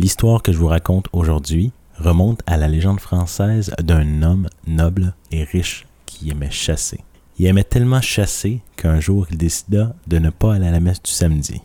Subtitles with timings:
[0.00, 5.44] L'histoire que je vous raconte aujourd'hui remonte à la légende française d'un homme noble et
[5.44, 7.00] riche qui aimait chasser.
[7.38, 11.02] Il aimait tellement chasser qu'un jour il décida de ne pas aller à la messe
[11.02, 11.60] du samedi.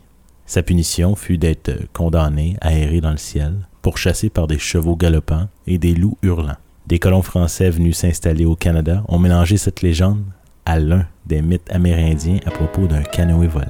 [0.45, 4.97] Sa punition fut d'être condamné à errer dans le ciel, pour chasser par des chevaux
[4.97, 6.57] galopants et des loups hurlants.
[6.87, 10.25] Des colons français venus s'installer au Canada ont mélangé cette légende
[10.65, 13.63] à l'un des mythes amérindiens à propos d'un canoë volant.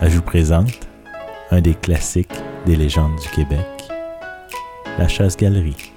[0.00, 0.70] Je vous présente
[1.52, 2.30] un des classiques
[2.66, 3.66] des légendes du Québec,
[4.98, 5.92] la chasse-galerie.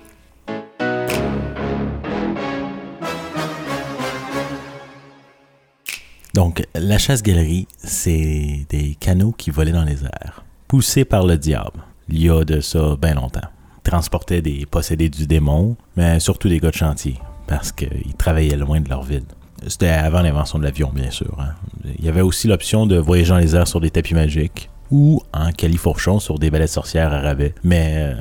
[6.33, 11.81] Donc, la chasse-galerie, c'est des canaux qui volaient dans les airs, poussés par le diable,
[12.09, 13.39] il y a de ça bien longtemps.
[13.83, 18.81] Transportaient des possédés du démon, mais surtout des gars de chantier, parce qu'ils travaillaient loin
[18.81, 19.25] de leur ville.
[19.67, 21.37] C'était avant l'invention de l'avion, bien sûr.
[21.39, 21.53] Hein.
[21.99, 25.19] Il y avait aussi l'option de voyager dans les airs sur des tapis magiques, ou
[25.33, 27.55] en califourchon sur des balais sorcières à rabais.
[27.63, 28.13] Mais euh,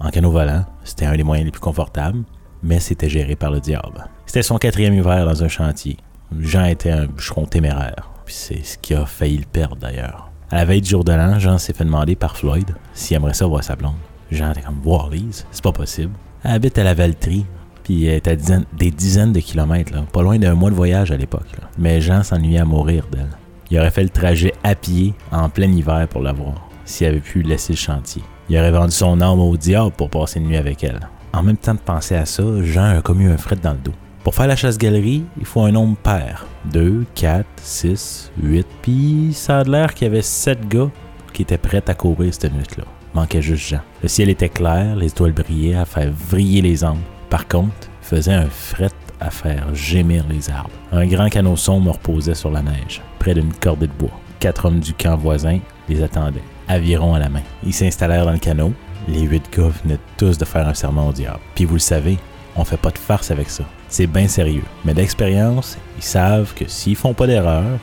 [0.00, 2.24] en canot volant, c'était un des moyens les plus confortables,
[2.64, 4.04] mais c'était géré par le diable.
[4.26, 5.96] C'était son quatrième hiver dans un chantier.
[6.40, 10.32] Jean était un bûcheron téméraire, puis c'est ce qui a failli le perdre d'ailleurs.
[10.50, 13.34] À la veille du jour de l'an, Jean s'est fait demander par Floyd s'il aimerait
[13.34, 13.94] ça voir sa blonde.
[14.32, 16.12] Jean était comme voir Lise, c'est pas possible.
[16.42, 17.46] Elle habite à la Valtrie,
[17.84, 20.04] puis elle est à des dizaines de kilomètres, là.
[20.12, 21.46] pas loin d'un mois de voyage à l'époque.
[21.78, 23.37] Mais Jean s'ennuyait à mourir d'elle.
[23.70, 27.20] Il aurait fait le trajet à pied en plein hiver pour la voir, s'il avait
[27.20, 28.22] pu laisser le chantier.
[28.48, 31.00] Il aurait vendu son âme au diable pour passer une nuit avec elle.
[31.34, 33.92] En même temps de penser à ça, Jean a commis un fret dans le dos.
[34.24, 36.46] Pour faire la chasse-galerie, il faut un nombre pair.
[36.72, 38.66] 2, 4, 6, 8.
[38.82, 40.90] Puis ça a l'air qu'il y avait 7 gars
[41.34, 42.84] qui étaient prêts à courir cette nuit-là.
[43.14, 43.80] Manquait juste Jean.
[44.02, 46.98] Le ciel était clair, les étoiles brillaient à faire vriller les angles.
[47.28, 50.70] Par contre, il faisait un fret à faire gémir les arbres.
[50.92, 54.16] Un grand canot sombre reposait sur la neige, près d'une cordée de bois.
[54.40, 57.42] Quatre hommes du camp voisin les attendaient, aviron à la main.
[57.64, 58.72] Ils s'installèrent dans le canot.
[59.08, 61.40] Les huit gars venaient tous de faire un serment au diable.
[61.54, 62.18] Puis vous le savez,
[62.56, 63.64] on fait pas de farce avec ça.
[63.88, 64.64] C'est bien sérieux.
[64.84, 67.78] Mais d'expérience, ils savent que s'ils font pas d'erreur,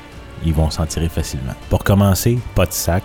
[0.45, 1.53] ils vont s'en tirer facilement.
[1.69, 3.03] Pour commencer, pas de sac,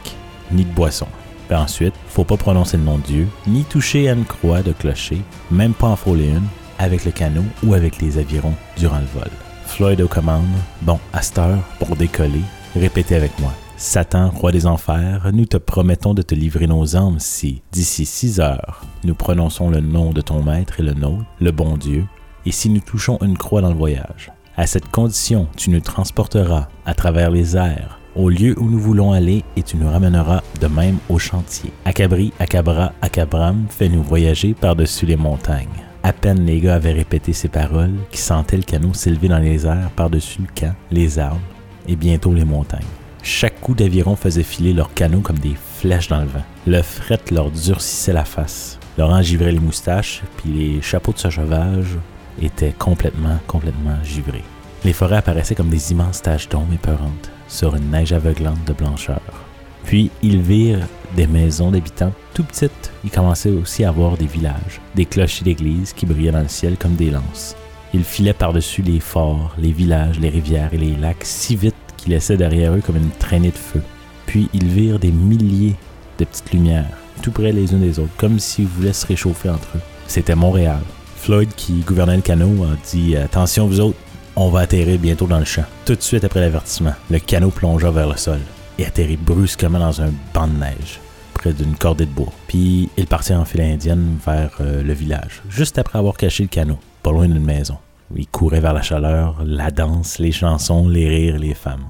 [0.53, 1.07] ni de boisson.
[1.49, 4.73] Puis ensuite, faut pas prononcer le nom de Dieu, ni toucher à une croix de
[4.73, 6.47] clocher, même pas en frôler une,
[6.81, 9.29] avec le canot ou avec les avirons durant le vol.
[9.67, 10.47] Floyd aux commandes,
[10.83, 12.41] bon, à cette heure, pour décoller,
[12.75, 13.53] répétez avec moi.
[13.77, 18.41] Satan, roi des enfers, nous te promettons de te livrer nos âmes si, d'ici six
[18.41, 22.05] heures, nous prononçons le nom de ton maître et le nôtre, le bon Dieu,
[22.47, 24.33] et si nous touchons une croix dans le voyage.
[24.57, 29.13] À cette condition, tu nous transporteras à travers les airs, au lieu où nous voulons
[29.13, 31.73] aller, et tu nous ramèneras de même au chantier.
[31.87, 35.67] Acabri, Acabra, Acabram, fais-nous voyager par-dessus les montagnes.
[36.03, 39.67] À peine les gars avaient répété ces paroles qu'ils sentaient le canot s'élever dans les
[39.67, 41.41] airs par-dessus le camp, les arbres
[41.87, 42.85] et bientôt les montagnes.
[43.23, 46.43] Chaque coup d'aviron faisait filer leur canot comme des flèches dans le vent.
[46.67, 51.29] Le fret leur durcissait la face, Laurent givrait les moustaches, puis les chapeaux de ce
[51.29, 51.99] sauvage
[52.41, 54.45] étaient complètement, complètement givrés.
[54.87, 59.21] Les forêts apparaissaient comme des immenses taches d'ombre épeurantes sur une neige aveuglante de blancheur.
[59.91, 60.87] Puis ils virent
[61.17, 62.93] des maisons d'habitants tout petites.
[63.03, 66.77] Ils commençaient aussi à voir des villages, des clochers d'église qui brillaient dans le ciel
[66.79, 67.57] comme des lances.
[67.93, 72.13] Ils filaient par-dessus les forts, les villages, les rivières et les lacs si vite qu'ils
[72.13, 73.83] laissaient derrière eux comme une traînée de feu.
[74.27, 75.75] Puis ils virent des milliers
[76.21, 79.71] de petites lumières, tout près les unes des autres, comme s'ils voulaient se réchauffer entre
[79.77, 79.81] eux.
[80.07, 80.79] C'était Montréal.
[81.17, 83.99] Floyd, qui gouvernait le canot, a dit Attention, vous autres,
[84.37, 85.65] on va atterrir bientôt dans le champ.
[85.85, 88.39] Tout de suite après l'avertissement, le canot plongea vers le sol.
[88.81, 91.01] Il atterrit brusquement dans un banc de neige
[91.35, 92.33] près d'une cordée de bois.
[92.49, 96.49] Puis il partit en file indienne vers euh, le village, juste après avoir caché le
[96.49, 97.77] canot, pas loin d'une maison.
[98.17, 101.85] Il courait vers la chaleur, la danse, les chansons, les rires, les femmes.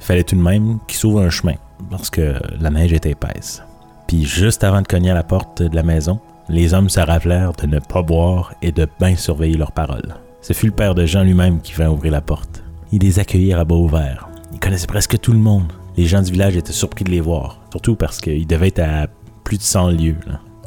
[0.00, 1.54] Fallait tout de même qu'il s'ouvre un chemin,
[1.88, 3.62] parce que la neige était épaisse.
[4.08, 6.18] Puis juste avant de cogner à la porte de la maison,
[6.48, 10.16] les hommes se ravelèrent de ne pas boire et de bien surveiller leurs paroles.
[10.42, 12.64] Ce fut le père de Jean lui-même qui vint ouvrir la porte.
[12.90, 14.28] Il les accueillit à bas ouvert.
[14.52, 17.58] Il connaissait presque tout le monde, les gens du village étaient surpris de les voir,
[17.70, 19.06] surtout parce qu'ils devaient être à
[19.44, 20.16] plus de 100 lieues.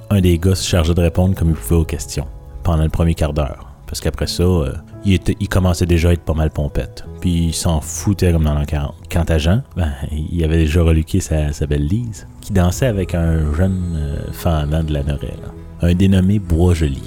[0.09, 2.27] Un des gars se chargeait de répondre comme il pouvait aux questions
[2.63, 4.73] pendant le premier quart d'heure, parce qu'après ça, euh,
[5.05, 5.19] il,
[5.49, 8.65] commençait déjà à être pas mal pompette, puis il s'en foutait comme dans l'an
[9.09, 13.53] Quant à Jean, ben, il avait déjà reluqué sa, belle Lise, qui dansait avec un
[13.53, 15.51] jeune euh, fan de la Norelle,
[15.81, 17.03] un dénommé Bois-Joli.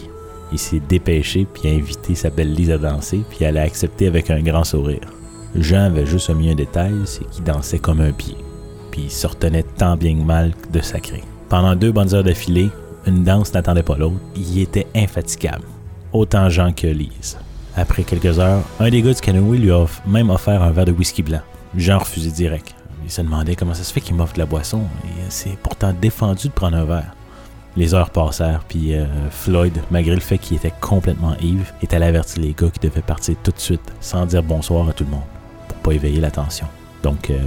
[0.52, 4.06] Il s'est dépêché puis a invité sa belle Lise à danser, puis elle a accepté
[4.08, 5.00] avec un grand sourire.
[5.56, 8.36] Jean avait juste mis un détail, c'est qu'il dansait comme un pied.
[8.92, 9.26] Puis il se
[9.76, 11.22] tant bien que mal de sacré.
[11.48, 12.70] Pendant deux bonnes heures d'affilée,
[13.06, 14.16] une danse n'attendait pas l'autre.
[14.36, 15.64] Il était infatigable.
[16.12, 17.36] Autant Jean que Lise.
[17.76, 20.92] Après quelques heures, un des gars du canoë lui a même offert un verre de
[20.92, 21.40] whisky blanc.
[21.76, 22.74] Jean refusait direct.
[23.04, 24.82] Il se demandait comment ça se fait qu'il m'offre de la boisson.
[25.04, 27.14] et c'est pourtant défendu de prendre un verre.
[27.76, 32.06] Les heures passèrent, puis euh, Floyd, malgré le fait qu'il était complètement ivre, est allé
[32.06, 35.10] avertir les gars qui devaient partir tout de suite, sans dire bonsoir à tout le
[35.10, 35.22] monde
[35.72, 36.66] pour pas éveiller l'attention.
[37.02, 37.38] Donc, euh,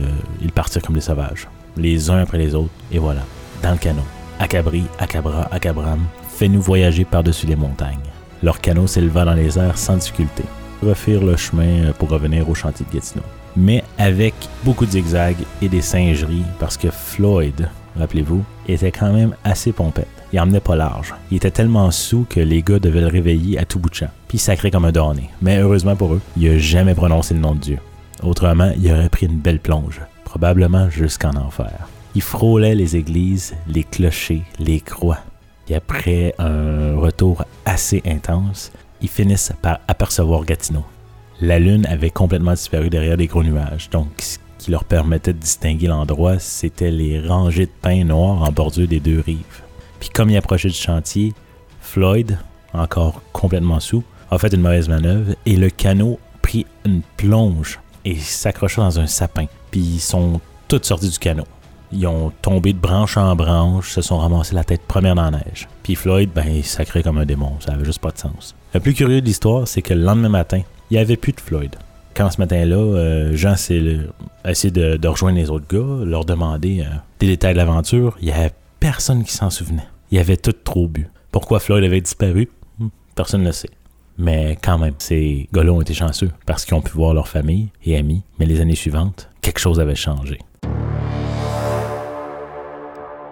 [0.42, 1.48] ils partirent comme des sauvages,
[1.78, 3.22] les uns après les autres, et voilà,
[3.62, 4.02] dans le canot.
[4.40, 6.00] Acabri, Acabra, Acabram,
[6.30, 8.00] fais-nous voyager par-dessus les montagnes.
[8.42, 10.44] Leur canot s'éleva dans les airs sans difficulté.
[10.82, 13.24] Refirent le chemin euh, pour revenir au chantier de Gatineau.
[13.56, 14.34] Mais avec
[14.64, 17.70] beaucoup de zigzags et des singeries, parce que Floyd,
[18.00, 20.08] rappelez-vous, était quand même assez pompette.
[20.34, 21.14] Il emmenait pas large.
[21.30, 24.08] Il était tellement sous que les gars devaient le réveiller à tout bout de champ.
[24.28, 25.30] Puis sacré comme un donné.
[25.44, 27.78] Mais heureusement pour eux, il a jamais prononcé le nom de Dieu.
[28.24, 31.88] Autrement, il aurait pris une belle plonge, probablement jusqu'en enfer.
[32.16, 35.18] Il frôlait les églises, les clochers, les croix.
[35.68, 38.72] Et après un retour assez intense,
[39.02, 40.86] ils finissent par apercevoir Gatineau.
[41.42, 45.40] La lune avait complètement disparu derrière des gros nuages, donc ce qui leur permettait de
[45.40, 49.64] distinguer l'endroit, c'était les rangées de pins noirs en bordure des deux rives.
[50.00, 51.34] Puis comme il approchait du chantier,
[51.82, 52.38] Floyd,
[52.74, 58.16] encore complètement sous, a fait une mauvaise manœuvre et le canot prit une plonge et
[58.16, 59.46] s'accrocha dans un sapin.
[59.72, 61.46] Puis ils sont toutes sortis du canot.
[61.92, 65.32] Ils ont tombé de branche en branche, se sont ramassés la tête première dans la
[65.32, 65.68] neige.
[65.84, 68.56] Puis Floyd, ben, il sacré comme un démon, ça avait juste pas de sens.
[68.74, 71.40] Le plus curieux de l'histoire, c'est que le lendemain matin, il n'y avait plus de
[71.40, 71.76] Floyd.
[72.16, 73.82] Quand ce matin-là, euh, Jean s'est
[74.46, 76.86] essayé de, rejoindre les autres gars, leur demander euh,
[77.20, 79.88] des détails de l'aventure, il n'y avait personne qui s'en souvenait.
[80.12, 81.10] Il y avait tout trop bu.
[81.32, 83.70] Pourquoi Floyd avait disparu, hmm, personne ne le sait.
[84.18, 87.70] Mais quand même, ces gars-là ont été chanceux parce qu'ils ont pu voir leur famille
[87.84, 88.24] et amis.
[88.40, 90.38] Mais les années suivantes, quelque chose avait changé.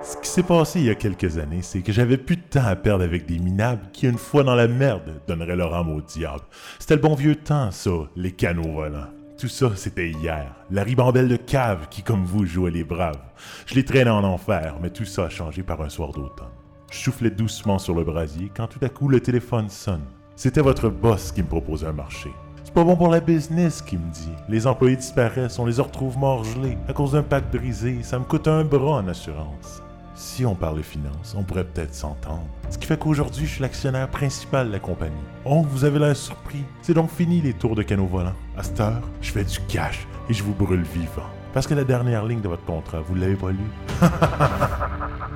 [0.04, 2.66] Ce qui s'est passé il y a quelques années, c'est que j'avais plus de temps
[2.66, 6.02] à perdre avec des minables qui, une fois dans la merde, donneraient leur âme au
[6.02, 6.42] diable.
[6.80, 9.06] C'était le bon vieux temps, ça, les canaux volants.
[9.40, 10.54] Tout ça, c'était hier.
[10.70, 13.22] La ribambelle de cave qui, comme vous, jouait les braves.
[13.68, 16.48] Je les traînais en enfer, mais tout ça a changé par un soir d'automne.
[16.92, 20.04] Je soufflais doucement sur le brasier quand tout à coup le téléphone sonne.
[20.36, 22.32] C'était votre boss qui me proposait un marché.
[22.64, 24.30] C'est pas bon pour la business, qui me dit.
[24.48, 27.98] Les employés disparaissent, on les retrouve morts gelés à cause d'un pacte brisé.
[28.02, 29.84] Ça me coûte un bras en assurance.
[30.16, 32.48] Si on parle finances, on pourrait peut-être s'entendre.
[32.70, 35.16] Ce qui fait qu'aujourd'hui, je suis l'actionnaire principal de la compagnie.
[35.46, 36.64] Oh, vous avez un surpris.
[36.82, 38.34] C'est donc fini les tours de canot volant.
[38.58, 41.28] À cette heure, je fais du cash et je vous brûle vivant.
[41.54, 43.48] Parce que la dernière ligne de votre contrat, vous l'avez pas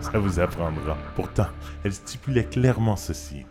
[0.01, 0.97] Ça vous apprendra.
[1.15, 1.47] Pourtant,
[1.83, 3.43] elle stipulait clairement ceci.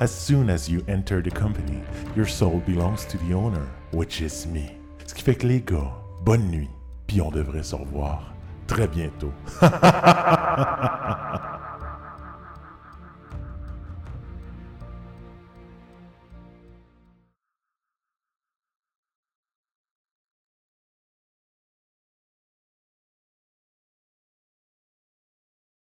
[0.00, 1.82] As soon as you enter the company,
[2.14, 4.78] your soul belongs to the owner, which is me.
[5.04, 5.90] Ce qui fait que les gars,
[6.22, 6.70] bonne nuit,
[7.08, 8.22] puis on devrait se revoir
[8.68, 9.32] très bientôt.